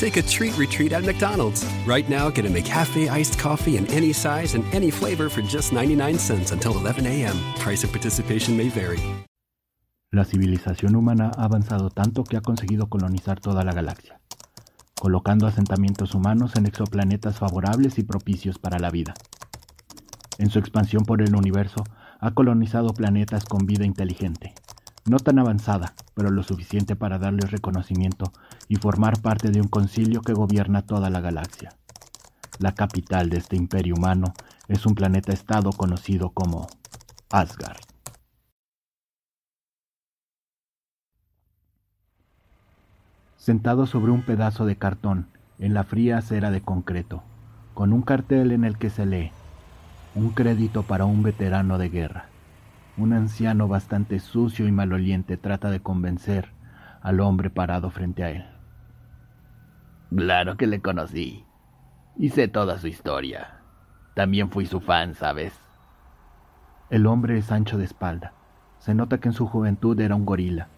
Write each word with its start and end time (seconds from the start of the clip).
Take 0.00 0.16
a 0.16 0.22
treat 0.22 0.56
retreat 0.56 0.94
at 0.94 1.04
McDonald's. 1.04 1.62
Right 1.86 2.08
now, 2.08 2.30
get 2.30 2.46
a 2.46 2.48
McCafe 2.48 3.10
iced 3.10 3.38
coffee 3.38 3.76
in 3.76 3.86
any 3.88 4.14
size 4.14 4.54
and 4.54 4.64
any 4.72 4.90
flavor 4.90 5.28
for 5.28 5.42
just 5.42 5.74
99 5.74 6.18
cents 6.18 6.52
until 6.52 6.72
11 6.72 7.06
a.m. 7.06 7.36
Price 7.58 7.84
of 7.84 7.92
participation 7.92 8.56
may 8.56 8.70
vary. 8.70 8.98
La 10.10 10.24
civilización 10.24 10.96
humana 10.96 11.30
ha 11.36 11.44
avanzado 11.44 11.90
tanto 11.90 12.24
que 12.24 12.38
ha 12.38 12.40
conseguido 12.40 12.88
colonizar 12.88 13.40
toda 13.40 13.62
la 13.62 13.74
galaxia, 13.74 14.18
colocando 14.98 15.46
asentamientos 15.46 16.14
humanos 16.14 16.56
en 16.56 16.64
exoplanetas 16.64 17.38
favorables 17.38 17.98
y 17.98 18.02
propicios 18.02 18.58
para 18.58 18.78
la 18.78 18.88
vida. 18.88 19.12
En 20.38 20.48
su 20.48 20.58
expansión 20.58 21.04
por 21.04 21.20
el 21.20 21.36
universo, 21.36 21.84
ha 22.20 22.30
colonizado 22.30 22.94
planetas 22.94 23.44
con 23.44 23.66
vida 23.66 23.84
inteligente, 23.84 24.54
no 25.06 25.18
tan 25.18 25.38
avanzada, 25.38 25.94
pero 26.14 26.30
lo 26.30 26.42
suficiente 26.42 26.96
para 26.96 27.18
darles 27.18 27.50
reconocimiento 27.50 28.32
y 28.68 28.76
formar 28.76 29.20
parte 29.20 29.50
de 29.50 29.60
un 29.60 29.68
concilio 29.68 30.22
que 30.22 30.32
gobierna 30.32 30.82
toda 30.82 31.10
la 31.10 31.20
galaxia. 31.20 31.74
La 32.58 32.72
capital 32.72 33.30
de 33.30 33.38
este 33.38 33.56
imperio 33.56 33.94
humano 33.94 34.34
es 34.68 34.84
un 34.86 34.94
planeta-estado 34.94 35.72
conocido 35.72 36.30
como 36.30 36.66
Asgard. 37.30 37.80
Sentado 43.38 43.86
sobre 43.86 44.12
un 44.12 44.22
pedazo 44.22 44.66
de 44.66 44.76
cartón 44.76 45.26
en 45.58 45.72
la 45.72 45.84
fría 45.84 46.18
acera 46.18 46.50
de 46.50 46.60
concreto, 46.60 47.22
con 47.72 47.92
un 47.92 48.02
cartel 48.02 48.52
en 48.52 48.64
el 48.64 48.76
que 48.76 48.90
se 48.90 49.06
lee, 49.06 49.32
un 50.14 50.30
crédito 50.30 50.82
para 50.82 51.06
un 51.06 51.22
veterano 51.22 51.78
de 51.78 51.88
guerra. 51.88 52.26
Un 53.00 53.14
anciano 53.14 53.66
bastante 53.66 54.20
sucio 54.20 54.68
y 54.68 54.72
maloliente 54.72 55.38
trata 55.38 55.70
de 55.70 55.80
convencer 55.80 56.50
al 57.00 57.20
hombre 57.20 57.48
parado 57.48 57.88
frente 57.88 58.22
a 58.24 58.30
él. 58.30 58.44
Claro 60.14 60.58
que 60.58 60.66
le 60.66 60.82
conocí. 60.82 61.46
Y 62.18 62.28
sé 62.28 62.46
toda 62.46 62.78
su 62.78 62.88
historia. 62.88 63.62
También 64.12 64.50
fui 64.50 64.66
su 64.66 64.80
fan, 64.80 65.14
¿sabes? 65.14 65.58
El 66.90 67.06
hombre 67.06 67.38
es 67.38 67.50
ancho 67.50 67.78
de 67.78 67.86
espalda. 67.86 68.34
Se 68.80 68.92
nota 68.92 69.16
que 69.16 69.28
en 69.28 69.34
su 69.34 69.46
juventud 69.46 69.98
era 69.98 70.14
un 70.14 70.26
gorila. 70.26 70.68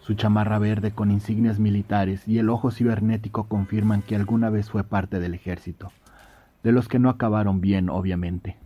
Su 0.00 0.12
chamarra 0.12 0.58
verde 0.58 0.90
con 0.90 1.10
insignias 1.10 1.58
militares 1.58 2.28
y 2.28 2.38
el 2.38 2.50
ojo 2.50 2.70
cibernético 2.70 3.44
confirman 3.48 4.02
que 4.02 4.14
alguna 4.14 4.50
vez 4.50 4.68
fue 4.68 4.84
parte 4.84 5.20
del 5.20 5.32
ejército. 5.32 5.90
De 6.62 6.70
los 6.70 6.86
que 6.86 6.98
no 6.98 7.08
acabaron 7.08 7.62
bien, 7.62 7.88
obviamente. 7.88 8.58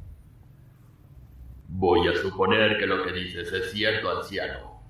Voy 1.68 2.08
a 2.08 2.16
suponer 2.16 2.78
que 2.78 2.86
lo 2.86 3.04
que 3.04 3.12
dices 3.12 3.52
es 3.52 3.72
cierto, 3.72 4.10
anciano. 4.10 4.80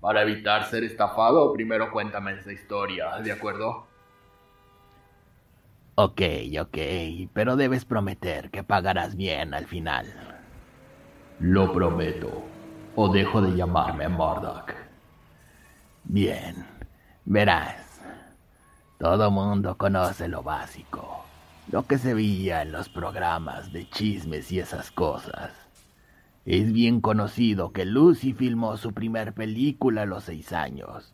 Para 0.00 0.22
evitar 0.22 0.64
ser 0.64 0.84
estafado, 0.84 1.52
primero 1.52 1.90
cuéntame 1.90 2.32
esa 2.32 2.52
historia, 2.52 3.18
¿de 3.18 3.32
acuerdo? 3.32 3.86
Ok, 5.96 6.22
ok, 6.58 6.78
pero 7.34 7.56
debes 7.56 7.84
prometer 7.84 8.50
que 8.50 8.64
pagarás 8.64 9.16
bien 9.16 9.52
al 9.52 9.66
final. 9.66 10.06
Lo 11.40 11.72
prometo, 11.72 12.42
o 12.96 13.12
dejo 13.12 13.42
de 13.42 13.54
llamarme 13.54 14.08
Murdoch. 14.08 14.72
Bien, 16.04 16.66
verás. 17.26 18.00
Todo 18.98 19.30
mundo 19.30 19.76
conoce 19.76 20.28
lo 20.28 20.42
básico, 20.42 21.24
lo 21.70 21.86
que 21.86 21.98
se 21.98 22.14
veía 22.14 22.62
en 22.62 22.72
los 22.72 22.88
programas 22.88 23.72
de 23.72 23.88
chismes 23.88 24.50
y 24.52 24.60
esas 24.60 24.90
cosas. 24.90 25.69
Es 26.46 26.72
bien 26.72 27.02
conocido 27.02 27.70
que 27.70 27.84
Lucy 27.84 28.32
filmó 28.32 28.78
su 28.78 28.94
primer 28.94 29.34
película 29.34 30.02
a 30.02 30.06
los 30.06 30.24
seis 30.24 30.54
años, 30.54 31.12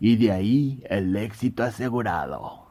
y 0.00 0.16
de 0.16 0.32
ahí 0.32 0.82
el 0.90 1.14
éxito 1.14 1.62
asegurado. 1.62 2.66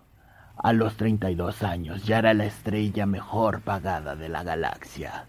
A 0.58 0.74
los 0.74 0.98
32 0.98 1.64
años 1.64 2.04
ya 2.04 2.20
era 2.20 2.34
la 2.34 2.46
estrella 2.46 3.06
mejor 3.06 3.62
pagada 3.62 4.18
de 4.18 4.28
la 4.28 4.44
galaxia. 4.44 5.26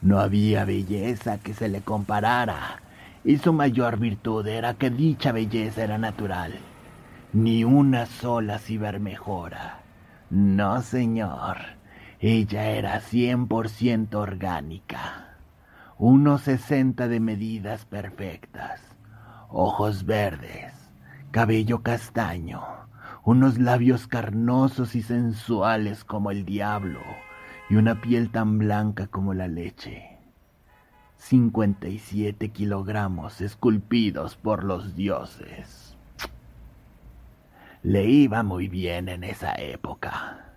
No 0.00 0.18
había 0.18 0.64
belleza 0.64 1.38
que 1.38 1.52
se 1.52 1.68
le 1.68 1.82
comparara, 1.82 2.80
y 3.22 3.36
su 3.36 3.52
mayor 3.52 3.98
virtud 3.98 4.46
era 4.46 4.74
que 4.74 4.88
dicha 4.88 5.30
belleza 5.32 5.84
era 5.84 5.98
natural. 5.98 6.54
Ni 7.34 7.64
una 7.64 8.06
sola 8.06 8.58
cibermejora. 8.58 9.80
No, 10.30 10.80
señor. 10.80 11.58
Ella 12.20 12.70
era 12.70 13.00
100% 13.02 14.14
orgánica 14.14 15.27
unos 15.98 16.42
sesenta 16.42 17.08
de 17.08 17.18
medidas 17.18 17.84
perfectas, 17.84 18.80
ojos 19.48 20.06
verdes, 20.06 20.72
cabello 21.32 21.82
castaño, 21.82 22.62
unos 23.24 23.58
labios 23.58 24.06
carnosos 24.06 24.94
y 24.94 25.02
sensuales 25.02 26.04
como 26.04 26.30
el 26.30 26.44
diablo, 26.44 27.00
y 27.68 27.74
una 27.74 28.00
piel 28.00 28.30
tan 28.30 28.58
blanca 28.58 29.08
como 29.08 29.34
la 29.34 29.48
leche. 29.48 30.18
57 31.16 32.50
kilogramos 32.50 33.40
esculpidos 33.40 34.36
por 34.36 34.62
los 34.62 34.94
dioses. 34.94 35.96
Le 37.82 38.04
iba 38.04 38.44
muy 38.44 38.68
bien 38.68 39.08
en 39.08 39.24
esa 39.24 39.52
época. 39.54 40.54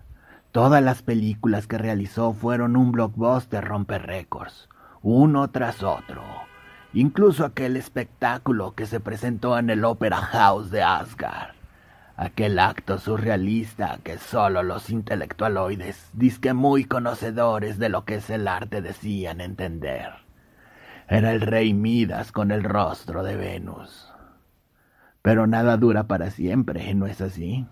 Todas 0.52 0.84
las 0.84 1.02
películas 1.02 1.66
que 1.66 1.78
realizó 1.78 2.32
fueron 2.32 2.76
un 2.76 2.92
blockbuster 2.92 3.64
romper 3.64 4.06
récords 4.06 4.68
uno 5.02 5.50
tras 5.50 5.82
otro. 5.82 6.22
Incluso 6.92 7.44
aquel 7.44 7.76
espectáculo 7.76 8.74
que 8.74 8.86
se 8.86 9.00
presentó 9.00 9.58
en 9.58 9.70
el 9.70 9.84
Opera 9.84 10.18
House 10.18 10.70
de 10.70 10.82
Asgard. 10.82 11.54
Aquel 12.16 12.58
acto 12.58 12.98
surrealista 12.98 13.98
que 14.04 14.18
solo 14.18 14.62
los 14.62 14.90
intelectualoides, 14.90 16.10
disque 16.12 16.52
muy 16.52 16.84
conocedores 16.84 17.78
de 17.78 17.88
lo 17.88 18.04
que 18.04 18.16
es 18.16 18.30
el 18.30 18.46
arte, 18.46 18.80
decían 18.82 19.40
entender. 19.40 20.10
Era 21.08 21.32
el 21.32 21.40
rey 21.40 21.74
Midas 21.74 22.30
con 22.30 22.52
el 22.52 22.62
rostro 22.62 23.24
de 23.24 23.36
Venus. 23.36 24.12
Pero 25.22 25.46
nada 25.46 25.76
dura 25.78 26.04
para 26.04 26.30
siempre, 26.30 26.94
¿no 26.94 27.06
es 27.06 27.20
así? 27.20 27.66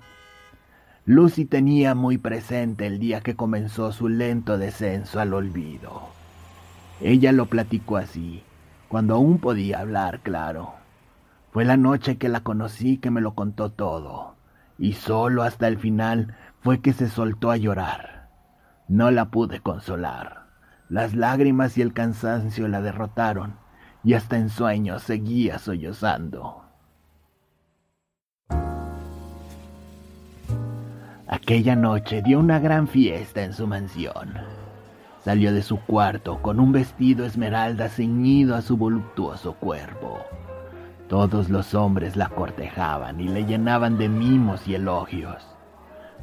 Lucy 1.05 1.45
tenía 1.45 1.95
muy 1.95 2.19
presente 2.19 2.87
el 2.87 2.99
día 2.99 3.21
que 3.21 3.37
comenzó 3.37 3.93
su 3.93 4.09
lento 4.09 4.59
descenso 4.59 5.21
al 5.21 5.35
olvido 5.35 6.20
ella 7.01 7.33
lo 7.33 7.47
platicó 7.47 7.97
así, 7.97 8.43
cuando 8.89 9.15
aún 9.15 9.39
podía 9.39 9.81
hablar, 9.81 10.21
claro. 10.21 10.75
Fue 11.51 11.65
la 11.65 11.77
noche 11.77 12.19
que 12.19 12.29
la 12.29 12.41
conocí 12.41 12.99
que 12.99 13.11
me 13.11 13.21
lo 13.21 13.35
contó 13.35 13.71
todo, 13.71 14.35
y 14.79 14.93
solo 14.93 15.43
hasta 15.43 15.67
el 15.67 15.79
final 15.79 16.35
fue 16.61 16.81
que 16.81 16.93
se 16.93 17.09
soltó 17.09 17.51
a 17.51 17.57
llorar. 17.57 18.29
No 18.89 19.11
la 19.11 19.27
pude 19.27 19.61
consolar. 19.61 20.47
Las 20.89 21.15
lágrimas 21.15 21.79
y 21.79 21.83
el 21.83 21.93
cansancio 21.93 22.69
la 22.69 22.81
derrotaron, 22.83 23.55
y 24.03 24.15
hasta 24.15 24.37
en 24.37 24.51
sueños 24.51 25.03
seguía 25.03 25.59
sollozando. 25.59 26.65
Aquella 31.27 31.77
noche 31.77 32.23
dio 32.23 32.41
una 32.41 32.59
gran 32.59 32.89
fiesta 32.89 33.43
en 33.43 33.53
su 33.53 33.67
mansión. 33.67 34.60
Salió 35.25 35.53
de 35.53 35.63
su 35.63 35.79
cuarto 35.81 36.41
con 36.41 36.61
un 36.61 36.73
vestido 36.73 37.27
esmeralda 37.27 37.89
ceñido 37.91 38.57
a 38.57 38.63
su 38.63 38.79
voluptuoso 38.79 39.53
cuerpo. 39.55 40.19
Todos 41.09 41.51
los 41.51 41.75
hombres 41.75 42.17
la 42.17 42.29
cortejaban 42.29 43.21
y 43.21 43.29
le 43.29 43.45
llenaban 43.45 43.99
de 43.99 44.09
mimos 44.09 44.67
y 44.67 44.77
elogios. 44.77 45.45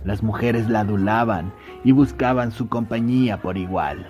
Las 0.04 0.24
mujeres 0.24 0.68
la 0.68 0.80
adulaban 0.80 1.54
y 1.83 1.92
buscaban 1.92 2.51
su 2.51 2.69
compañía 2.69 3.42
por 3.42 3.57
igual. 3.57 4.07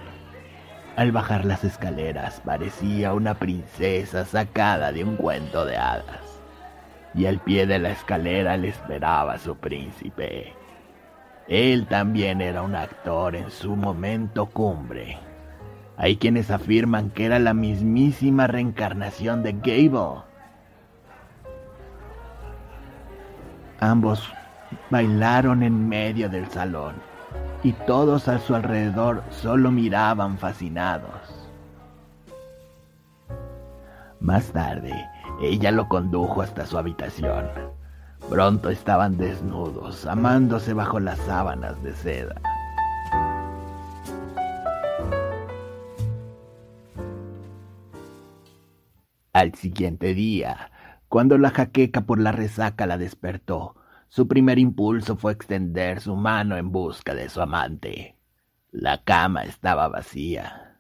Al 0.96 1.12
bajar 1.12 1.46
las 1.46 1.64
escaleras 1.64 2.42
parecía 2.46 3.14
una 3.14 3.34
princesa 3.34 4.24
sacada 4.26 4.92
de 4.92 5.04
un 5.04 5.16
cuento 5.16 5.66
de 5.66 5.78
hadas. 5.78 6.42
Y 7.14 7.26
al 7.26 7.40
pie 7.40 7.68
de 7.68 7.80
la 7.80 7.90
escalera 7.90 8.56
le 8.58 8.70
esperaba 8.70 9.38
su 9.38 9.56
príncipe, 9.58 10.54
él 11.48 11.88
también 11.88 12.42
era 12.42 12.62
un 12.62 12.76
actor 12.76 13.36
en 13.36 13.50
su 13.52 13.76
momento 13.76 14.48
cumbre. 14.48 15.18
Hay 15.96 16.18
quienes 16.18 16.52
afirman 16.52 17.10
que 17.10 17.26
era 17.26 17.40
la 17.40 17.54
mismísima 17.54 18.48
reencarnación 18.48 19.44
de 19.44 19.54
Gable. 19.54 20.24
Ambos 23.80 24.32
bailaron 24.90 25.64
en 25.64 25.88
medio 25.88 26.30
del 26.30 26.48
salón 26.50 26.96
y 27.64 27.72
todos 27.72 28.28
a 28.28 28.40
su 28.40 28.54
alrededor 28.54 29.24
solo 29.30 29.72
miraban 29.72 30.38
fascinados. 30.38 31.48
Más 34.20 34.52
tarde, 34.52 34.94
ella 35.42 35.72
lo 35.72 35.88
condujo 35.88 36.42
hasta 36.42 36.66
su 36.66 36.78
habitación. 36.78 37.77
Pronto 38.30 38.70
estaban 38.70 39.18
desnudos, 39.18 40.06
amándose 40.06 40.74
bajo 40.74 41.00
las 41.00 41.18
sábanas 41.20 41.82
de 41.82 41.94
seda. 41.94 42.42
Al 49.32 49.54
siguiente 49.56 50.14
día, 50.14 50.72
cuando 51.08 51.38
la 51.38 51.52
jaqueca 51.52 52.02
por 52.02 52.20
la 52.20 52.34
resaca 52.34 52.86
la 52.86 52.98
despertó, 52.98 53.76
su 54.10 54.28
primer 54.28 54.60
impulso 54.60 55.16
fue 55.16 55.32
extender 55.32 56.02
su 56.02 56.16
mano 56.16 56.58
en 56.58 56.72
busca 56.72 57.16
de 57.16 57.30
su 57.30 57.42
amante. 57.42 58.18
La 58.72 59.04
cama 59.04 59.44
estaba 59.44 59.88
vacía. 59.88 60.80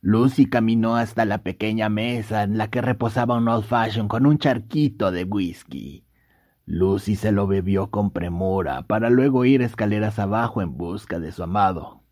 Lucy 0.00 0.46
caminó 0.46 0.96
hasta 0.96 1.24
la 1.24 1.38
pequeña 1.38 1.88
mesa 1.88 2.44
en 2.44 2.56
la 2.56 2.68
que 2.68 2.82
reposaba 2.82 3.36
un 3.36 3.48
old 3.48 3.64
fashion 3.64 4.06
con 4.06 4.26
un 4.26 4.38
charquito 4.38 5.10
de 5.10 5.24
whisky. 5.24 6.03
Lucy 6.66 7.14
se 7.16 7.30
lo 7.30 7.46
bebió 7.46 7.90
con 7.90 8.10
premura 8.10 8.82
para 8.82 9.10
luego 9.10 9.44
ir 9.44 9.60
escaleras 9.60 10.18
abajo 10.18 10.62
en 10.62 10.76
busca 10.76 11.20
de 11.20 11.30
su 11.30 11.42
amado. 11.42 12.02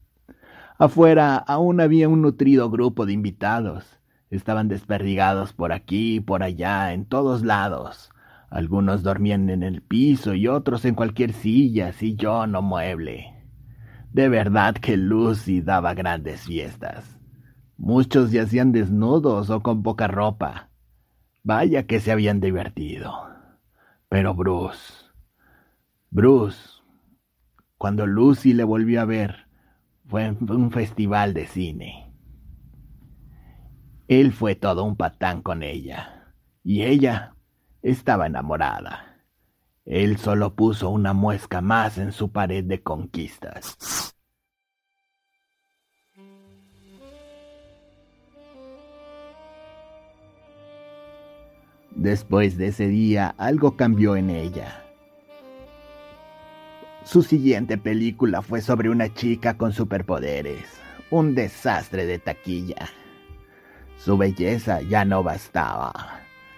Afuera 0.79 1.37
aún 1.37 1.81
había 1.81 2.09
un 2.09 2.23
nutrido 2.23 2.71
grupo 2.71 3.07
de 3.07 3.13
invitados. 3.13 3.99
Estaban 4.31 4.69
desperdigados 4.69 5.53
por 5.53 5.73
aquí 5.73 6.17
y 6.17 6.21
por 6.21 6.43
allá, 6.43 6.93
en 6.93 7.07
todos 7.07 7.43
lados. 7.43 8.11
Algunos 8.51 9.03
dormían 9.03 9.49
en 9.49 9.63
el 9.63 9.81
piso 9.81 10.35
y 10.35 10.49
otros 10.49 10.85
en 10.85 10.95
cualquier 10.95 11.33
silla, 11.33 11.93
sillón 11.93 12.55
o 12.55 12.63
mueble. 12.63 13.47
De 14.13 14.29
verdad 14.29 14.75
que 14.75 14.99
Lucy 14.99 15.63
daba 15.63 15.95
grandes 15.95 16.43
fiestas. 16.43 17.19
Muchos 17.79 18.31
yacían 18.31 18.73
desnudos 18.73 19.49
o 19.49 19.63
con 19.63 19.83
poca 19.83 20.07
ropa. 20.07 20.69
Vaya 21.43 21.87
que 21.87 22.01
se 22.01 22.13
habían 22.13 22.41
divertido. 22.41 23.32
Pero 24.13 24.35
Bruce... 24.35 25.07
Bruce... 26.11 26.83
Cuando 27.79 28.07
Lucy 28.07 28.53
le 28.53 28.63
volvió 28.63 29.01
a 29.01 29.07
ver, 29.07 29.49
fue 30.07 30.27
en 30.27 30.37
un 30.51 30.71
festival 30.71 31.33
de 31.33 31.47
cine. 31.47 32.13
Él 34.09 34.35
fue 34.35 34.55
todo 34.55 34.85
un 34.85 34.97
patán 34.97 35.41
con 35.41 35.63
ella, 35.63 36.35
y 36.63 36.83
ella 36.83 37.37
estaba 37.81 38.27
enamorada. 38.27 39.25
Él 39.87 40.19
solo 40.19 40.55
puso 40.57 40.91
una 40.91 41.15
muesca 41.15 41.63
más 41.63 41.97
en 41.97 42.13
su 42.13 42.31
pared 42.31 42.65
de 42.65 42.83
conquistas. 42.83 44.15
Después 52.03 52.59
de 52.59 52.67
ese 52.67 52.89
día, 52.89 53.33
algo 53.39 53.77
cambió 53.77 54.17
en 54.17 54.29
ella. 54.29 54.83
Su 57.05 57.23
siguiente 57.23 57.79
película 57.79 58.43
fue 58.43 58.61
sobre 58.61 58.91
una 58.91 59.15
chica 59.15 59.57
con 59.57 59.73
superpoderes, 59.73 60.65
un 61.13 61.37
desastre 61.37 62.05
de 62.05 62.19
taquilla. 62.19 62.89
Su 63.99 64.19
belleza 64.19 64.81
ya 64.81 65.05
no 65.05 65.23
bastaba. 65.23 65.93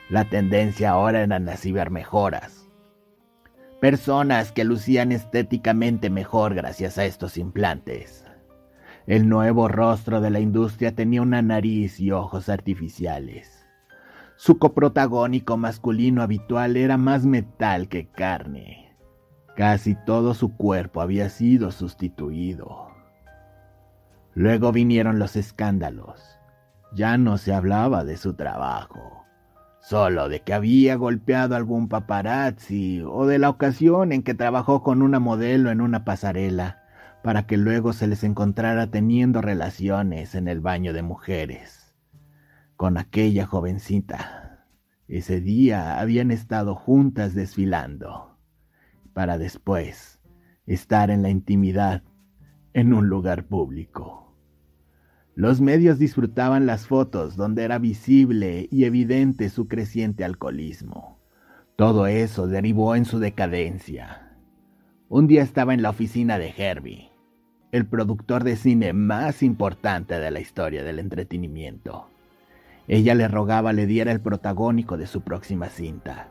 La 0.08 0.24
tendencia 0.24 0.92
ahora 0.92 1.20
eran 1.20 1.44
las 1.44 1.60
cibermejoras. 1.60 2.66
Personas 3.82 4.50
que 4.50 4.64
lucían 4.64 5.12
estéticamente 5.12 6.08
mejor 6.08 6.54
gracias 6.54 6.96
a 6.96 7.04
estos 7.04 7.36
implantes. 7.36 8.24
El 9.06 9.28
nuevo 9.28 9.68
rostro 9.68 10.22
de 10.22 10.30
la 10.30 10.40
industria 10.40 10.94
tenía 10.94 11.20
una 11.20 11.42
nariz 11.42 12.00
y 12.00 12.12
ojos 12.12 12.48
artificiales. 12.48 13.63
Su 14.44 14.58
coprotagónico 14.58 15.56
masculino 15.56 16.20
habitual 16.20 16.76
era 16.76 16.98
más 16.98 17.24
metal 17.24 17.88
que 17.88 18.08
carne. 18.08 18.94
Casi 19.56 19.96
todo 20.04 20.34
su 20.34 20.54
cuerpo 20.54 21.00
había 21.00 21.30
sido 21.30 21.70
sustituido. 21.70 22.88
Luego 24.34 24.70
vinieron 24.70 25.18
los 25.18 25.36
escándalos. 25.36 26.20
Ya 26.92 27.16
no 27.16 27.38
se 27.38 27.54
hablaba 27.54 28.04
de 28.04 28.18
su 28.18 28.34
trabajo, 28.34 29.24
solo 29.80 30.28
de 30.28 30.40
que 30.40 30.52
había 30.52 30.96
golpeado 30.96 31.54
a 31.54 31.56
algún 31.56 31.88
paparazzi 31.88 33.00
o 33.00 33.24
de 33.24 33.38
la 33.38 33.48
ocasión 33.48 34.12
en 34.12 34.22
que 34.22 34.34
trabajó 34.34 34.82
con 34.82 35.00
una 35.00 35.20
modelo 35.20 35.70
en 35.70 35.80
una 35.80 36.04
pasarela 36.04 36.82
para 37.22 37.46
que 37.46 37.56
luego 37.56 37.94
se 37.94 38.08
les 38.08 38.22
encontrara 38.24 38.88
teniendo 38.88 39.40
relaciones 39.40 40.34
en 40.34 40.48
el 40.48 40.60
baño 40.60 40.92
de 40.92 41.02
mujeres. 41.02 41.83
Con 42.76 42.98
aquella 42.98 43.46
jovencita. 43.46 44.66
Ese 45.06 45.40
día 45.40 46.00
habían 46.00 46.32
estado 46.32 46.74
juntas 46.74 47.32
desfilando, 47.32 48.36
para 49.12 49.38
después 49.38 50.20
estar 50.66 51.10
en 51.10 51.22
la 51.22 51.30
intimidad 51.30 52.02
en 52.72 52.92
un 52.92 53.08
lugar 53.08 53.46
público. 53.46 54.36
Los 55.36 55.60
medios 55.60 56.00
disfrutaban 56.00 56.66
las 56.66 56.88
fotos 56.88 57.36
donde 57.36 57.62
era 57.62 57.78
visible 57.78 58.68
y 58.72 58.84
evidente 58.84 59.50
su 59.50 59.68
creciente 59.68 60.24
alcoholismo. 60.24 61.20
Todo 61.76 62.08
eso 62.08 62.48
derivó 62.48 62.96
en 62.96 63.04
su 63.04 63.20
decadencia. 63.20 64.36
Un 65.08 65.28
día 65.28 65.42
estaba 65.42 65.74
en 65.74 65.82
la 65.82 65.90
oficina 65.90 66.38
de 66.38 66.52
Herbie, 66.56 67.12
el 67.70 67.86
productor 67.86 68.42
de 68.42 68.56
cine 68.56 68.92
más 68.92 69.44
importante 69.44 70.18
de 70.18 70.30
la 70.32 70.40
historia 70.40 70.82
del 70.82 70.98
entretenimiento. 70.98 72.08
Ella 72.86 73.14
le 73.14 73.28
rogaba 73.28 73.72
le 73.72 73.86
diera 73.86 74.12
el 74.12 74.20
protagónico 74.20 74.96
de 74.96 75.06
su 75.06 75.22
próxima 75.22 75.68
cinta. 75.68 76.28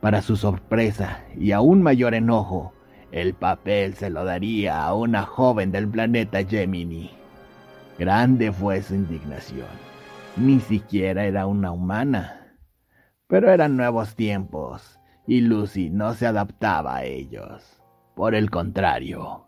Para 0.00 0.22
su 0.22 0.36
sorpresa 0.36 1.24
y 1.36 1.52
aún 1.52 1.82
mayor 1.82 2.14
enojo, 2.14 2.72
el 3.12 3.34
papel 3.34 3.94
se 3.94 4.10
lo 4.10 4.24
daría 4.24 4.82
a 4.82 4.94
una 4.94 5.22
joven 5.22 5.70
del 5.70 5.88
planeta 5.88 6.44
Gemini. 6.44 7.10
Grande 7.98 8.50
fue 8.50 8.82
su 8.82 8.94
indignación. 8.94 9.68
Ni 10.36 10.60
siquiera 10.60 11.26
era 11.26 11.46
una 11.46 11.70
humana. 11.70 12.56
Pero 13.28 13.50
eran 13.50 13.76
nuevos 13.76 14.16
tiempos, 14.16 14.98
y 15.26 15.40
Lucy 15.42 15.90
no 15.90 16.12
se 16.14 16.26
adaptaba 16.26 16.96
a 16.96 17.04
ellos. 17.04 17.80
Por 18.14 18.34
el 18.34 18.50
contrario, 18.50 19.46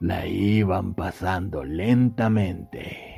la 0.00 0.26
iban 0.26 0.94
pasando 0.94 1.64
lentamente. 1.64 3.11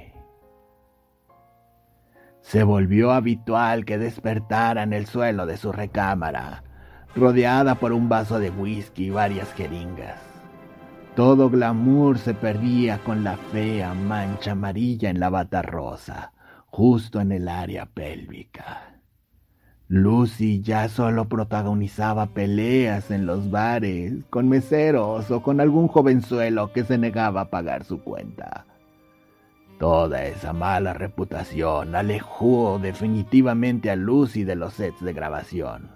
Se 2.44 2.62
volvió 2.62 3.10
habitual 3.10 3.86
que 3.86 3.96
despertara 3.96 4.82
en 4.82 4.92
el 4.92 5.06
suelo 5.06 5.46
de 5.46 5.56
su 5.56 5.72
recámara, 5.72 6.62
rodeada 7.16 7.76
por 7.76 7.92
un 7.92 8.10
vaso 8.10 8.38
de 8.38 8.50
whisky 8.50 9.06
y 9.06 9.10
varias 9.10 9.50
jeringas. 9.54 10.20
Todo 11.16 11.48
glamour 11.48 12.18
se 12.18 12.34
perdía 12.34 12.98
con 12.98 13.24
la 13.24 13.38
fea 13.38 13.94
mancha 13.94 14.52
amarilla 14.52 15.08
en 15.08 15.20
la 15.20 15.30
bata 15.30 15.62
rosa, 15.62 16.32
justo 16.66 17.18
en 17.18 17.32
el 17.32 17.48
área 17.48 17.86
pélvica. 17.86 19.00
Lucy 19.88 20.60
ya 20.60 20.90
solo 20.90 21.30
protagonizaba 21.30 22.26
peleas 22.26 23.10
en 23.10 23.24
los 23.24 23.50
bares, 23.50 24.22
con 24.28 24.50
meseros 24.50 25.30
o 25.30 25.42
con 25.42 25.62
algún 25.62 25.88
jovenzuelo 25.88 26.72
que 26.72 26.84
se 26.84 26.98
negaba 26.98 27.40
a 27.40 27.50
pagar 27.50 27.84
su 27.84 28.02
cuenta. 28.02 28.66
Toda 29.78 30.24
esa 30.24 30.52
mala 30.52 30.94
reputación 30.94 31.96
alejó 31.96 32.78
definitivamente 32.78 33.90
a 33.90 33.96
Lucy 33.96 34.44
de 34.44 34.54
los 34.54 34.74
sets 34.74 35.02
de 35.02 35.12
grabación. 35.12 35.90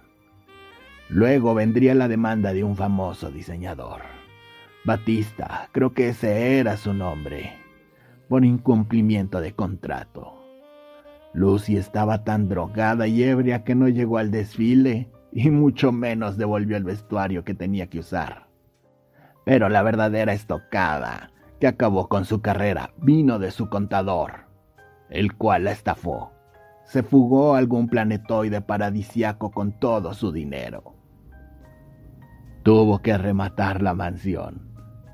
Luego 1.09 1.55
vendría 1.55 1.95
la 1.95 2.09
demanda 2.09 2.53
de 2.53 2.65
un 2.65 2.77
famoso 2.77 3.31
diseñador. 3.31 4.03
Batista, 4.85 5.69
creo 5.73 5.95
que 5.95 6.09
ese 6.09 6.59
era 6.59 6.77
su 6.77 6.93
nombre, 6.93 7.53
por 8.29 8.45
incumplimiento 8.45 9.41
de 9.41 9.53
contrato. 9.53 10.35
Lucy 11.33 11.77
estaba 11.77 12.25
tan 12.25 12.49
drogada 12.49 13.07
y 13.07 13.23
ebria 13.23 13.63
que 13.63 13.75
no 13.75 13.89
llegó 13.89 14.19
al 14.19 14.31
desfile 14.31 15.09
y 15.33 15.51
mucho 15.51 15.93
menos 15.93 16.37
devolvió 16.37 16.77
el 16.77 16.85
vestuario 16.85 17.45
que 17.45 17.55
tenía 17.55 17.87
que 17.87 18.01
usar. 18.01 18.49
Pero 19.45 19.69
la 19.69 19.83
verdadera 19.83 20.33
estocada 20.33 21.31
que 21.61 21.67
acabó 21.67 22.09
con 22.09 22.25
su 22.25 22.41
carrera 22.41 22.91
vino 22.99 23.39
de 23.39 23.51
su 23.51 23.69
contador, 23.69 24.47
el 25.11 25.35
cual 25.35 25.65
la 25.65 25.73
estafó. 25.73 26.33
Se 26.85 27.03
fugó 27.03 27.55
a 27.55 27.59
algún 27.59 27.89
planetoide 27.89 28.61
paradisiaco 28.61 29.51
con 29.51 29.79
todo 29.79 30.15
su 30.15 30.33
dinero. 30.33 30.95
Tuvo 32.63 33.01
que 33.01 33.17
rematar 33.19 33.83
la 33.83 33.95
mansión 33.95 34.69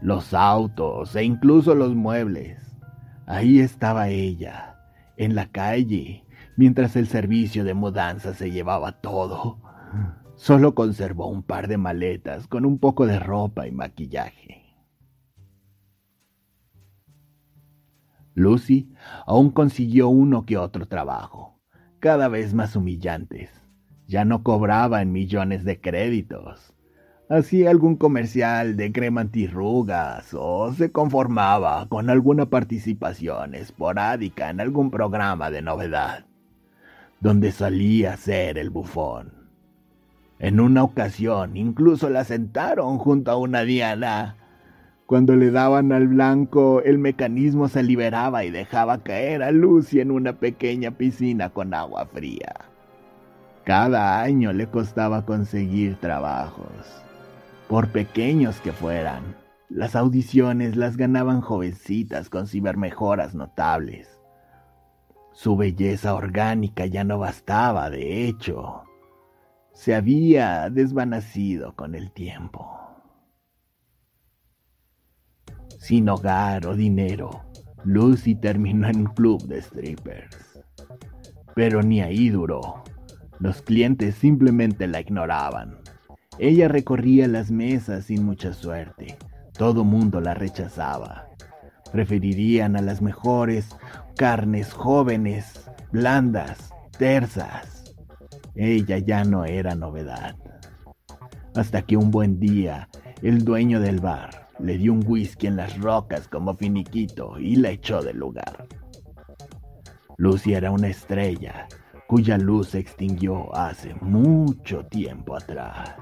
los 0.05 0.35
autos 0.35 1.17
e 1.17 1.25
incluso 1.25 1.75
los 1.75 1.95
muebles. 1.95 2.61
Ahí 3.27 3.61
estaba 3.61 4.11
ella, 4.11 4.77
en 5.17 5.35
la 5.35 5.47
calle, 5.47 6.27
mientras 6.59 6.95
el 6.97 7.07
servicio 7.07 7.65
de 7.65 7.73
mudanza 7.73 8.35
se 8.35 8.51
llevaba 8.51 9.01
todo. 9.01 9.59
Solo 10.37 10.75
conservó 10.75 11.29
un 11.29 11.43
par 11.43 11.69
de 11.69 11.79
maletas 11.79 12.47
con 12.49 12.67
un 12.67 12.79
poco 12.79 13.07
de 13.07 13.19
ropa 13.19 13.67
y 13.67 13.73
maquillaje. 13.73 14.64
Lucy 18.35 18.89
aún 19.27 19.51
consiguió 19.51 20.09
uno 20.09 20.45
que 20.45 20.59
otro 20.59 20.87
trabajo. 20.87 21.59
cada 22.01 22.29
vez 22.29 22.53
más 22.53 22.77
humillantes. 22.77 23.49
Ya 24.07 24.27
no 24.27 24.43
cobraba 24.43 25.01
en 25.01 25.11
millones 25.11 25.65
de 25.65 25.81
créditos. 25.81 26.75
Hacía 27.31 27.71
algún 27.71 27.97
comercial 27.97 28.77
de 28.77 28.93
crema 28.93 29.23
antirrugas 29.23 30.35
o 30.39 30.71
se 30.75 30.93
conformaba 30.93 31.89
con 31.89 32.11
alguna 32.11 32.51
participación 32.51 33.55
esporádica 33.55 34.51
en 34.51 34.61
algún 34.61 34.91
programa 34.91 35.51
de 35.51 35.63
novedad, 35.63 36.27
donde 37.21 37.53
solía 37.53 38.19
ser 38.19 38.59
el 38.59 38.69
bufón. 38.69 39.49
En 40.39 40.61
una 40.61 40.83
ocasión 40.83 41.57
incluso 41.57 42.11
la 42.11 42.25
sentaron 42.25 42.99
junto 42.99 43.31
a 43.31 43.37
una 43.37 43.63
diana. 43.63 44.37
Cuando 45.07 45.37
le 45.37 45.51
daban 45.51 45.93
al 45.93 46.09
blanco, 46.09 46.81
el 46.83 46.99
mecanismo 46.99 47.69
se 47.69 47.83
liberaba 47.83 48.45
y 48.45 48.51
dejaba 48.51 49.03
caer 49.03 49.43
a 49.43 49.51
Lucy 49.51 50.01
en 50.01 50.11
una 50.11 50.39
pequeña 50.39 50.93
piscina 50.93 51.51
con 51.51 51.75
agua 51.75 52.07
fría. 52.07 52.55
Cada 53.65 54.23
año 54.23 54.53
le 54.55 54.67
costaba 54.67 55.27
conseguir 55.27 55.97
trabajos 55.97 57.05
por 57.69 57.89
pequeños 57.89 58.61
que 58.61 58.73
fueran. 58.73 59.37
Las 59.69 59.95
audiciones 59.95 60.77
las 60.77 60.97
ganaban 60.97 61.43
jovencitas 61.43 62.31
con 62.31 62.47
cibermejoras 62.47 63.35
notables. 63.35 64.09
Su 65.33 65.57
belleza 65.57 66.15
orgánica 66.15 66.87
ya 66.87 67.05
no 67.05 67.19
bastaba, 67.19 67.91
de 67.91 68.27
hecho. 68.27 68.85
Se 69.73 69.95
había 69.95 70.71
desvanecido 70.71 71.75
con 71.75 71.95
el 71.95 72.13
tiempo. 72.13 72.84
Sin 75.85 76.09
hogar 76.09 76.67
o 76.67 76.75
dinero, 76.75 77.43
Lucy 77.85 78.35
terminó 78.35 78.89
en 78.89 79.01
un 79.01 79.05
club 79.05 79.47
de 79.47 79.61
strippers. 79.61 80.59
Pero 81.55 81.83
ni 81.83 82.01
ahí 82.01 82.31
duró. 82.31 82.85
Los 83.39 83.61
clientes 83.61 84.15
simplemente 84.15 84.87
la 84.87 85.01
ignoraban. 85.01 85.77
Ella 86.39 86.69
recorría 86.69 87.29
las 87.29 87.51
mesas 87.51 88.07
sin 88.07 88.25
mucha 88.25 88.55
suerte. 88.55 89.19
Todo 89.59 89.85
mundo 89.85 90.23
la 90.23 90.33
rechazaba. 90.33 91.29
Preferirían 91.93 92.77
a 92.77 92.81
las 92.81 93.03
mejores 93.03 93.69
carnes 94.17 94.73
jóvenes, 94.73 95.69
blandas, 95.93 96.71
tersas. 96.97 97.95
Ella 98.55 98.97
ya 98.97 99.25
no 99.25 99.45
era 99.45 99.75
novedad. 99.75 100.35
Hasta 101.55 101.83
que 101.83 101.99
un 101.99 102.11
buen 102.11 102.41
día, 102.41 102.89
el 103.21 103.45
dueño 103.45 103.81
del 103.81 104.01
bar 104.01 104.44
le 104.65 104.79
dio 104.79 104.95
un 104.95 105.05
whisky 105.07 105.47
en 105.47 105.57
las 105.57 105.79
rocas 105.79 106.27
como 106.27 106.55
finiquito 106.55 107.39
y 107.39 107.57
la 107.57 107.71
echó 107.71 108.03
del 108.03 108.17
lugar. 108.17 108.67
Lucy 110.17 110.55
era 110.55 110.71
una 110.71 110.89
estrella 110.89 111.69
cuya 112.07 112.39
luz 112.39 112.69
se 112.69 112.79
extinguió 112.79 113.55
hace 113.55 113.95
mucho 114.01 114.87
tiempo 114.87 115.37
atrás. 115.37 115.97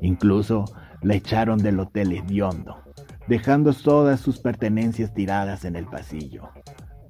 Incluso 0.00 0.64
la 1.02 1.14
echaron 1.14 1.58
del 1.58 1.78
hotel 1.78 2.12
hediondo, 2.12 2.82
dejando 3.28 3.72
todas 3.72 4.18
sus 4.18 4.40
pertenencias 4.40 5.14
tiradas 5.14 5.64
en 5.64 5.76
el 5.76 5.86
pasillo. 5.86 6.50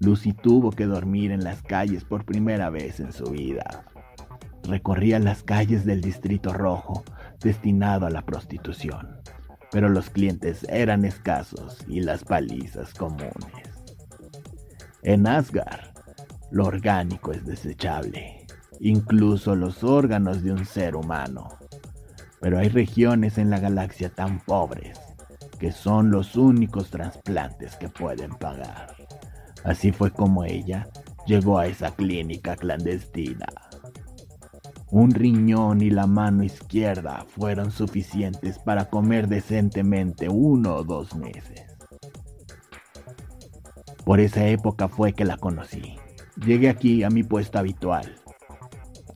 Lucy 0.00 0.34
tuvo 0.34 0.70
que 0.70 0.84
dormir 0.84 1.30
en 1.30 1.44
las 1.44 1.62
calles 1.62 2.04
por 2.04 2.26
primera 2.26 2.68
vez 2.68 3.00
en 3.00 3.12
su 3.12 3.25
vida. 3.30 3.87
Recorría 4.64 5.18
las 5.18 5.42
calles 5.42 5.87
del 5.87 6.02
Distrito 6.02 6.52
Rojo, 6.52 7.04
destinado 7.40 8.06
a 8.06 8.11
la 8.11 8.23
prostitución, 8.23 9.18
pero 9.74 9.88
los 9.88 10.08
clientes 10.08 10.64
eran 10.68 11.04
escasos 11.04 11.78
y 11.88 12.00
las 12.00 12.22
palizas 12.22 12.94
comunes. 12.94 13.32
En 15.02 15.26
Asgard, 15.26 15.92
lo 16.52 16.66
orgánico 16.66 17.32
es 17.32 17.44
desechable, 17.44 18.46
incluso 18.78 19.56
los 19.56 19.82
órganos 19.82 20.44
de 20.44 20.52
un 20.52 20.64
ser 20.64 20.94
humano. 20.94 21.48
Pero 22.40 22.60
hay 22.60 22.68
regiones 22.68 23.36
en 23.36 23.50
la 23.50 23.58
galaxia 23.58 24.10
tan 24.10 24.38
pobres 24.38 24.96
que 25.58 25.72
son 25.72 26.12
los 26.12 26.36
únicos 26.36 26.90
trasplantes 26.90 27.74
que 27.74 27.88
pueden 27.88 28.30
pagar. 28.30 28.94
Así 29.64 29.90
fue 29.90 30.12
como 30.12 30.44
ella 30.44 30.86
llegó 31.26 31.58
a 31.58 31.66
esa 31.66 31.90
clínica 31.90 32.54
clandestina. 32.54 33.46
Un 34.96 35.10
riñón 35.10 35.82
y 35.82 35.90
la 35.90 36.06
mano 36.06 36.44
izquierda 36.44 37.26
fueron 37.26 37.72
suficientes 37.72 38.60
para 38.60 38.84
comer 38.84 39.26
decentemente 39.26 40.28
uno 40.28 40.76
o 40.76 40.84
dos 40.84 41.16
meses. 41.16 41.64
Por 44.04 44.20
esa 44.20 44.46
época 44.46 44.86
fue 44.86 45.12
que 45.12 45.24
la 45.24 45.36
conocí. 45.36 45.96
Llegué 46.36 46.68
aquí 46.68 47.02
a 47.02 47.10
mi 47.10 47.24
puesto 47.24 47.58
habitual. 47.58 48.14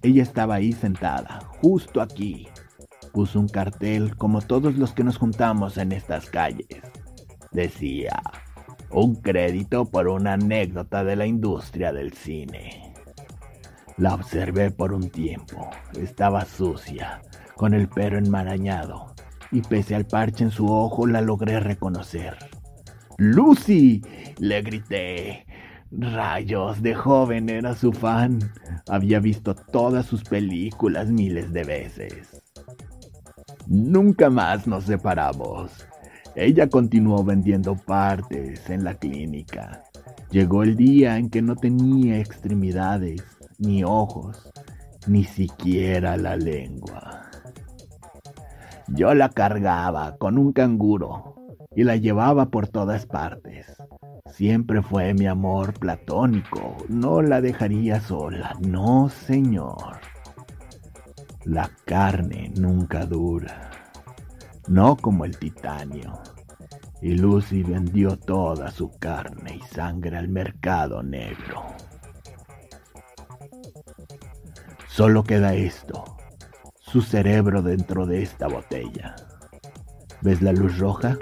Ella 0.03 0.25
estaba 0.25 0.57
ahí 0.57 0.73
sentada, 0.73 1.49
justo 1.63 2.01
aquí, 2.01 2.49
puso 3.13 3.39
un 3.39 3.47
cartel 3.47 4.17
como 4.17 4.41
todos 4.41 4.75
los 4.75 4.91
que 4.91 5.05
nos 5.05 5.17
juntamos 5.17 5.79
en 5.79 5.93
estas 5.93 6.29
calles. 6.29 6.83
Decía, 7.53 8.21
un 8.91 9.15
crédito 9.15 9.85
por 9.85 10.09
una 10.09 10.33
anécdota 10.33 11.05
de 11.05 11.15
la 11.15 11.27
industria 11.27 11.93
del 11.93 12.15
cine. 12.15 12.88
La 13.99 14.15
observé 14.15 14.71
por 14.71 14.93
un 14.93 15.11
tiempo. 15.11 15.69
Estaba 16.01 16.45
sucia, 16.45 17.21
con 17.57 17.75
el 17.75 17.89
pelo 17.89 18.17
enmarañado, 18.17 19.15
y 19.51 19.61
pese 19.63 19.97
al 19.97 20.07
parche 20.07 20.45
en 20.45 20.53
su 20.53 20.71
ojo 20.71 21.07
la 21.07 21.21
logré 21.21 21.59
reconocer. 21.59 22.37
¡Lucy! 23.17 24.01
le 24.39 24.63
grité. 24.63 25.47
Rayos, 25.91 26.81
de 26.81 26.95
joven 26.95 27.49
era 27.49 27.75
su 27.75 27.93
fan. 27.93 28.39
Había 28.89 29.19
visto 29.19 29.57
todas 29.57 30.07
sus 30.07 30.23
películas 30.23 31.11
miles 31.11 31.53
de 31.53 31.65
veces. 31.65 32.43
Nunca 33.67 34.31
más 34.31 34.69
nos 34.69 34.85
separamos. 34.85 35.73
Ella 36.37 36.69
continuó 36.69 37.25
vendiendo 37.25 37.75
partes 37.75 38.71
en 38.71 38.85
la 38.85 38.95
clínica. 38.95 39.83
Llegó 40.31 40.63
el 40.63 40.77
día 40.77 41.17
en 41.17 41.31
que 41.31 41.43
no 41.43 41.57
tenía 41.57 42.19
extremidades, 42.19 43.25
ni 43.59 43.83
ojos, 43.83 44.51
ni 45.07 45.25
siquiera 45.25 46.17
la 46.17 46.37
lengua. 46.37 47.23
Yo 48.89 49.15
la 49.15 49.29
cargaba 49.29 50.17
con 50.17 50.39
un 50.39 50.53
canguro 50.53 51.35
y 51.75 51.85
la 51.85 51.97
llevaba 51.97 52.47
por 52.47 52.69
todas 52.69 53.07
partes. 53.07 53.67
Siempre 54.31 54.83
fue 54.83 55.15
mi 55.15 55.27
amor 55.27 55.75
platónico. 55.79 56.77
No 56.89 57.21
la 57.21 57.41
dejaría 57.41 58.01
sola. 58.01 58.57
No, 58.61 59.09
señor. 59.09 59.99
La 61.45 61.71
carne 61.85 62.53
nunca 62.57 63.07
dura, 63.07 63.71
no 64.69 64.97
como 64.97 65.25
el 65.25 65.39
titanio. 65.39 66.21
Y 67.01 67.15
Lucy 67.15 67.63
vendió 67.63 68.19
toda 68.19 68.71
su 68.71 68.91
carne 68.99 69.57
y 69.57 69.75
sangre 69.75 70.17
al 70.17 70.29
mercado 70.29 71.03
negro. 71.03 71.65
Solo 74.99 75.23
queda 75.23 75.55
esto, 75.55 76.17
su 76.81 77.03
cerebro 77.03 77.63
dentro 77.63 78.05
de 78.05 78.21
esta 78.21 78.49
botella. 78.49 79.15
¿Ves 80.23 80.43
la 80.43 80.53
luz 80.53 80.77
roja? 80.79 81.19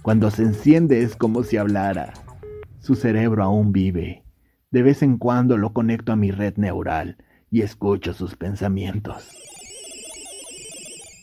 Cuando 0.00 0.30
se 0.30 0.44
enciende 0.44 1.02
es 1.02 1.14
como 1.14 1.42
si 1.42 1.58
hablara. 1.58 2.14
Su 2.80 2.94
cerebro 2.94 3.44
aún 3.44 3.72
vive. 3.72 4.22
De 4.70 4.80
vez 4.80 5.02
en 5.02 5.18
cuando 5.18 5.58
lo 5.58 5.74
conecto 5.74 6.12
a 6.12 6.16
mi 6.16 6.30
red 6.30 6.56
neural 6.56 7.18
y 7.50 7.60
escucho 7.60 8.14
sus 8.14 8.36
pensamientos. 8.36 9.28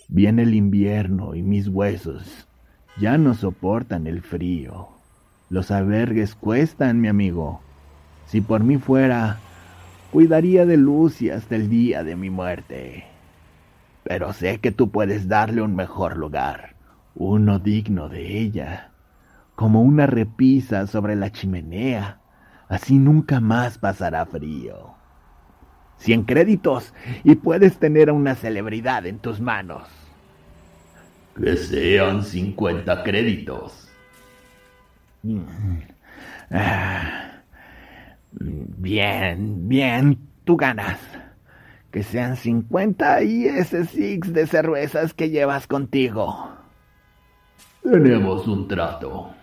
Viene 0.08 0.44
el 0.44 0.54
invierno 0.54 1.34
y 1.34 1.42
mis 1.42 1.68
huesos 1.68 2.48
ya 3.00 3.18
no 3.18 3.34
soportan 3.34 4.06
el 4.06 4.22
frío. 4.22 4.90
Los 5.50 5.72
albergues 5.72 6.36
cuestan, 6.36 7.02
mi 7.02 7.08
amigo. 7.08 7.60
Si 8.28 8.40
por 8.40 8.64
mí 8.64 8.78
fuera, 8.78 9.40
cuidaría 10.16 10.66
de 10.66 10.78
Lucy 10.78 11.30
hasta 11.30 11.58
el 11.58 11.70
día 11.70 12.06
de 12.06 12.16
mi 12.16 12.30
muerte. 12.30 13.04
Pero 14.06 14.32
sé 14.32 14.62
que 14.62 14.72
tú 14.72 14.90
puedes 14.90 15.28
darle 15.28 15.62
un 15.62 15.76
mejor 15.76 16.16
lugar, 16.16 16.78
uno 17.16 17.60
digno 17.60 18.08
de 18.08 18.40
ella, 18.40 18.92
como 19.56 19.82
una 19.82 20.08
repisa 20.08 20.88
sobre 20.88 21.18
la 21.18 21.34
chimenea. 21.34 22.22
Así 22.70 22.98
nunca 22.98 23.42
más 23.42 23.78
pasará 23.78 24.26
frío. 24.26 24.94
100 25.98 26.24
créditos 26.24 26.94
y 27.26 27.36
puedes 27.36 27.78
tener 27.78 28.08
a 28.08 28.14
una 28.14 28.36
celebridad 28.36 29.06
en 29.06 29.20
tus 29.20 29.42
manos. 29.42 29.86
Que 31.38 31.58
sean 31.58 32.24
50 32.24 33.04
créditos. 33.04 33.90
Bien, 38.40 39.68
bien, 39.68 40.20
tú 40.44 40.58
ganas. 40.58 41.00
Que 41.92 42.04
sean 42.04 42.36
50 42.36 43.24
y 43.24 43.46
ese 43.46 43.86
six 43.86 44.34
de 44.34 44.48
cervezas 44.48 45.14
que 45.14 45.30
llevas 45.30 45.66
contigo. 45.68 46.50
Tenemos 47.82 48.48
un 48.48 48.68
trato. 48.68 49.34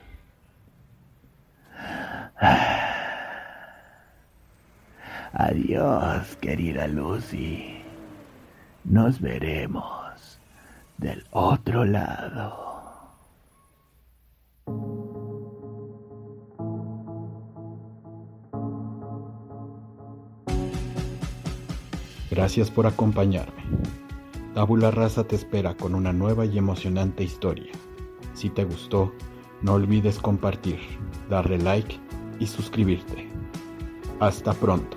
Adiós, 5.33 6.37
querida 6.41 6.87
Lucy. 6.89 7.83
Nos 8.85 9.21
veremos 9.21 10.39
del 10.99 11.25
otro 11.31 11.85
lado. 11.85 12.72
Gracias 22.33 22.71
por 22.71 22.87
acompañarme. 22.87 23.63
Tabula 24.55 24.91
Rasa 24.91 25.23
te 25.23 25.37
espera 25.37 25.77
con 25.77 25.95
una 25.95 26.15
nueva 26.15 26.47
y 26.47 26.57
emocionante 26.57 27.23
historia. 27.23 27.71
Si 28.33 28.49
te 28.49 28.65
gustó, 28.65 29.13
no 29.61 29.75
olvides 29.75 30.19
compartir, 30.19 30.79
darle 31.29 31.59
like 31.59 31.95
y 32.41 32.47
suscribirte. 32.47 33.29
Hasta 34.19 34.55
pronto. 34.55 34.97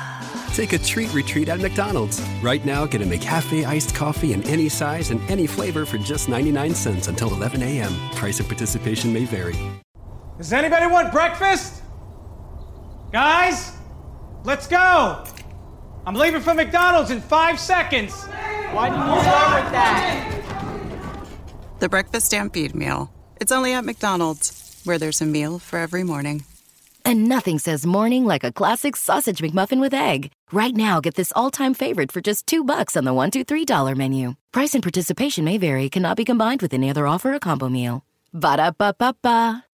Take 0.53 0.73
a 0.73 0.77
treat 0.79 1.13
retreat 1.13 1.47
at 1.47 1.61
McDonald's. 1.61 2.21
Right 2.41 2.63
now, 2.65 2.85
get 2.85 3.01
a 3.01 3.05
McCafe 3.05 3.65
iced 3.65 3.95
coffee 3.95 4.33
in 4.33 4.43
any 4.43 4.67
size 4.67 5.09
and 5.09 5.21
any 5.29 5.47
flavor 5.47 5.85
for 5.85 5.97
just 5.97 6.27
99 6.27 6.75
cents 6.75 7.07
until 7.07 7.33
11 7.33 7.63
a.m. 7.63 7.93
Price 8.15 8.39
of 8.41 8.47
participation 8.47 9.13
may 9.13 9.23
vary. 9.23 9.55
Does 10.37 10.51
anybody 10.51 10.87
want 10.87 11.11
breakfast? 11.11 11.81
Guys, 13.13 13.71
let's 14.43 14.67
go. 14.67 15.23
I'm 16.05 16.15
leaving 16.15 16.41
for 16.41 16.53
McDonald's 16.53 17.11
in 17.11 17.21
five 17.21 17.59
seconds. 17.59 18.25
Why 18.73 18.89
did 18.89 18.97
you 18.97 19.21
start 19.21 19.63
with 19.63 19.71
that? 19.71 20.43
The 21.79 21.89
Breakfast 21.89 22.25
Stampede 22.25 22.75
Meal. 22.75 23.11
It's 23.39 23.51
only 23.51 23.73
at 23.73 23.85
McDonald's, 23.85 24.81
where 24.83 24.97
there's 24.97 25.21
a 25.21 25.25
meal 25.25 25.59
for 25.59 25.79
every 25.79 26.03
morning. 26.03 26.43
And 27.05 27.27
nothing 27.27 27.57
says 27.59 27.85
morning 27.85 28.25
like 28.25 28.43
a 28.43 28.51
classic 28.51 28.95
sausage 28.95 29.39
McMuffin 29.39 29.79
with 29.79 29.93
egg. 29.93 30.31
Right 30.53 30.75
now, 30.75 30.99
get 30.99 31.15
this 31.15 31.31
all-time 31.33 31.73
favorite 31.73 32.11
for 32.11 32.19
just 32.19 32.45
two 32.45 32.65
bucks 32.65 32.97
on 32.97 33.05
the 33.05 33.13
one, 33.13 33.31
two, 33.31 33.45
three 33.45 33.63
dollar 33.63 33.95
menu. 33.95 34.35
Price 34.51 34.75
and 34.75 34.83
participation 34.83 35.45
may 35.45 35.57
vary. 35.57 35.89
Cannot 35.89 36.17
be 36.17 36.25
combined 36.25 36.61
with 36.61 36.73
any 36.73 36.89
other 36.89 37.07
offer 37.07 37.33
or 37.33 37.39
combo 37.39 37.69
meal. 37.69 38.03
Ba 38.33 38.57
da 38.57 38.71
ba 38.71 38.93
ba 38.97 39.15
ba. 39.21 39.65